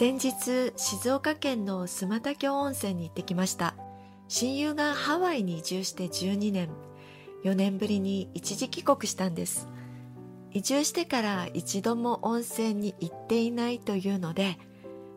[0.00, 3.74] 先日静岡県の須磨田峡温泉に行ってきました。
[4.28, 6.70] 親友がハワイに移住して12年。
[7.44, 9.68] 4年ぶりに一時帰国したんです。
[10.52, 14.58] 移住してから一度も温泉に行っていないというので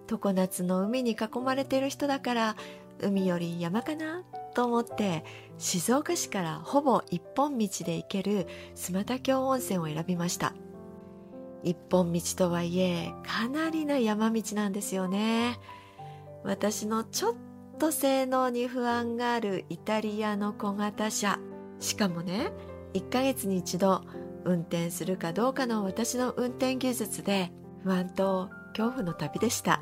[0.06, 2.58] 常夏の海に囲まれている人だから
[3.02, 4.24] 海より山かな
[4.54, 5.24] と思って
[5.60, 10.54] 静岡市からほぼ一本道で行ける須磨田峡温泉を選びました。
[11.64, 15.60] 一本道とはいえかなりな山道なんですよね。
[16.44, 17.36] 私のちょっ
[17.80, 21.40] と性能に不安があるイタリアの小型車。
[21.80, 22.52] しかもね
[22.94, 24.04] 1ヶ月に一度
[24.46, 27.52] 運転するかどうかの私の運転技術で
[27.84, 29.82] 不安と恐怖の旅でした。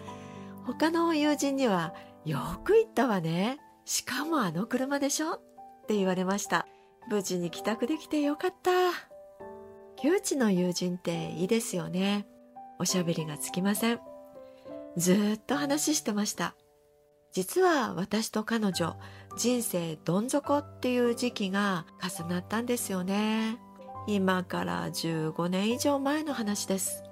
[0.64, 1.94] 他の友人には
[2.24, 3.58] よく行ったわね。
[3.84, 5.40] しかもあの車でしょっ
[5.86, 6.66] て言われました。
[7.08, 9.15] 無事に帰宅できてよかった。
[9.96, 12.26] 旧知の友人っていいですよね。
[12.78, 14.00] おしゃべりがつきません。
[14.96, 16.54] ずっと話してました。
[17.32, 18.96] 実は私と彼女、
[19.38, 23.58] 人生どん底っていう時期が重なったんですよね。
[24.06, 27.02] 今から15年以上前の話です。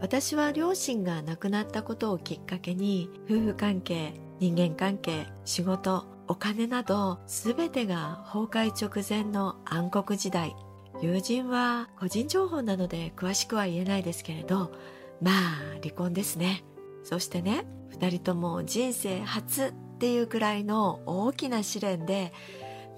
[0.00, 10.54] 私は両親が亡くなったことをきっかけに夫婦関係、人間関係、仕事、お金など全てが崩壊直前の暗黒時代
[11.00, 14.72] 友人は個人情報なので詳しくは言えないですけれど
[15.20, 15.34] まあ
[15.82, 16.64] 離婚ですね。
[17.04, 22.32] そしてね2人とも人生初っていうくらいの大きな試練で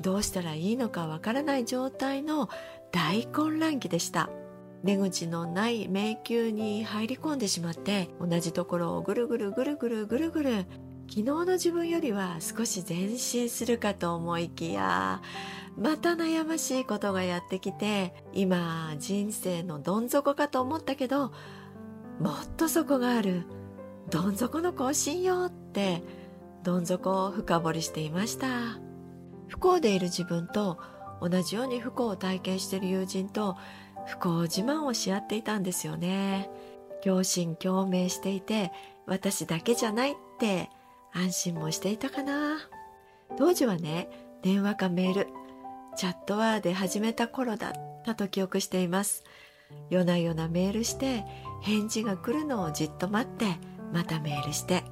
[0.01, 2.49] どうしたらいいのかわからない状態の
[2.91, 4.31] 大混乱期でした。
[4.83, 10.67] 出口のない迷宮に入り込んでしまって同じところをぐるぐるぐるぐるぐるぐる
[11.11, 15.21] 昨日の自分よりは少し前進するかと思いきや
[15.77, 21.33] また悩ましいことがやってきて今人生のどん底かと思ったけど
[22.21, 23.45] もっと底がある。
[24.11, 26.03] どん底の更新よって
[26.63, 28.79] どん底を深掘りしていました。
[29.49, 30.79] 不幸でいる自分と
[31.21, 33.57] 同じように不幸を体験している友人と
[34.07, 36.51] 不幸自慢をし合っていたんですよね。
[37.03, 38.71] 共振共鳴していて
[39.07, 40.71] 私だけじゃないって
[41.13, 42.59] 安心もしていたかな。
[43.37, 44.09] 当時はね
[44.43, 45.29] 電話かメール
[45.97, 47.73] チャットワーで始めた頃だっ
[48.05, 49.25] たと記憶しています。
[49.89, 51.25] 夜な夜なメールして
[51.63, 53.47] 返事が来るのをじっと待って
[53.93, 54.83] またメールして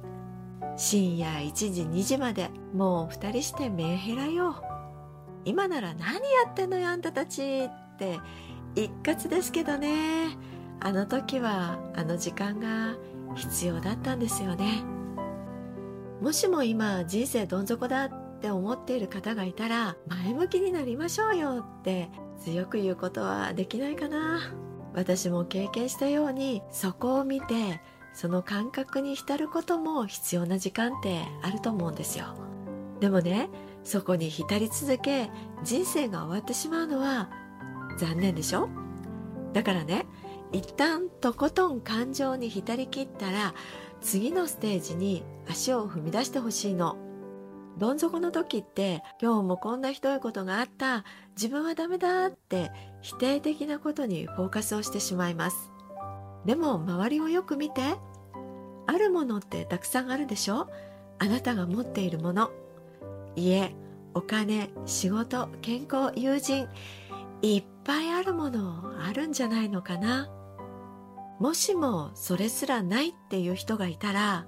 [0.77, 4.63] 深夜1時2時までもう二人してメンヘラよ
[5.43, 6.19] 今なら何や
[6.49, 8.19] ってんのよあんたたちって
[8.75, 10.27] 一括ですけどね。
[10.81, 12.95] あの時はあの時間が
[13.35, 14.98] 必要だったんですよね。
[16.21, 22.09] もしも今人生どん底だって思っている方がいたら前向きになりましょうよって
[22.43, 24.53] 強く言うことはできないかな。
[24.93, 27.79] 私も経験したようにそこを見て
[28.13, 32.25] その感覚に浸ることも必要な時間ってあると思うんですよ。
[32.99, 33.49] でもね
[33.83, 35.29] そこに浸り続け
[35.63, 37.29] 人生が終わってしまうのは
[37.97, 38.67] 残念でしょ？
[39.53, 40.05] だからね
[40.51, 43.53] 一旦とことん感情に浸りきったら
[44.01, 46.97] 次のステージに足を踏み出してほしいの。
[47.77, 51.05] どん底の時って今日もこんなひどいことがあった。
[51.35, 55.71] 自分はダメだって否定的なことにフォーカスをしてしまいます。
[56.45, 57.81] でも周りをよく見て
[58.87, 60.69] あるものってたくさんあるでしょ。
[61.19, 62.51] あなたが持っているもの。
[63.35, 63.73] 家
[64.13, 66.67] お金仕事健康友人。
[67.41, 70.29] いっぱいあるものあるんじゃないのかな。
[71.39, 74.45] もしもそれすらないっていう人がいたら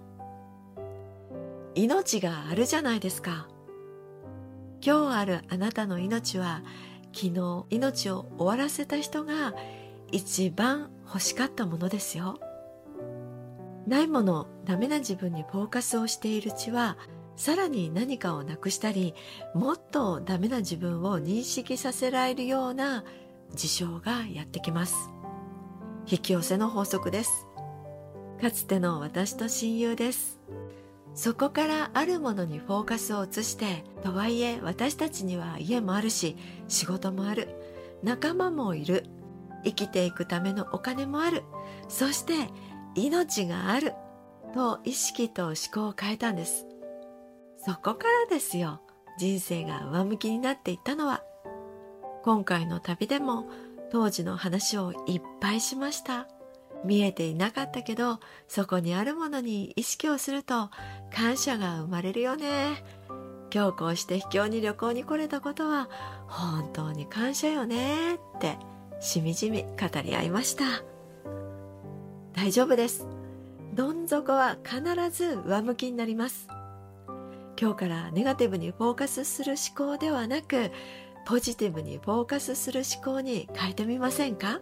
[1.74, 3.48] 命があるじゃないですか。
[4.84, 6.64] 今日あるあなたの命は
[7.14, 9.54] 昨日命を終わらせた人が
[10.12, 12.40] 一番欲しかったものですよ。
[13.88, 16.98] ないものダメな自分にフォーカスをしているうちは
[17.36, 19.14] さらに何かをなくしたり
[19.56, 23.04] もっとダメな自分を認識させられるような
[23.54, 25.20] 事象がやってきます。
[26.09, 27.48] 引き寄せの法則です。
[28.42, 30.39] かつての私と親友です。
[31.13, 36.38] そこからあるものにフォーカスを移してとはいえ私たちには家もあるし
[36.68, 37.50] 仕事もある。
[38.03, 39.06] 仲間もいる。
[39.63, 41.44] 生きていくためのお金もある。
[41.88, 42.33] そして
[42.95, 43.94] 命がある。
[44.54, 46.65] と意識と思考を変えたんです。
[47.57, 48.81] そこからですよ。
[49.18, 51.24] 人生が上向きになっていったのは。
[52.24, 53.45] 今回の旅でも
[53.92, 56.28] 当時の話をいっぱいしました。
[56.84, 60.72] 見えていなかったけどそこにあるものに意識をすると
[61.14, 62.84] 感謝が生まれるよね。
[63.54, 65.90] 今日こうして秘境に旅行に来れたことは
[66.28, 68.58] 本当に感謝よねって
[69.02, 70.64] しみじみ語り合いました。
[72.34, 73.08] 大丈夫です。
[73.74, 76.48] どん底は必ず上向きになります。
[77.60, 80.72] 今日からネガティブにフォーカスする思考ではなく
[81.25, 84.59] ポジティブにフォーカスする思考に変えてみませんか？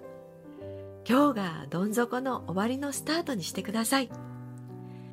[1.07, 4.09] 今日がどん底の終わりのスタートにしてください。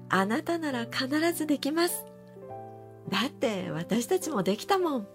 [0.08, 2.04] あなたなら必ずできます。
[3.08, 5.06] だって私たちもできたもん。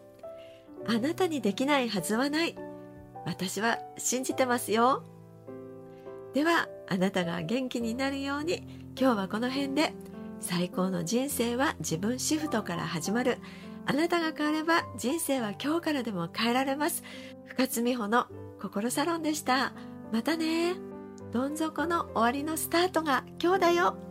[0.87, 2.55] あなたにできないはずはない。
[3.25, 5.03] 私は信じてますよ。
[6.33, 8.63] ではあなたが元気になるように
[8.99, 9.93] 今日はこの辺で。
[10.39, 13.37] 最高の人生は自分シフトから始まる。
[13.85, 17.03] あなたが変われば人生は今日からでも変えられます。
[17.45, 18.27] 深津美穂の
[18.61, 19.73] 心サロンでした。
[20.11, 20.75] またね。
[21.31, 24.10] どん底の終わりのスタートが今日だよ。